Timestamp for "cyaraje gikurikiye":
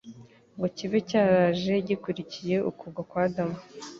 1.09-2.55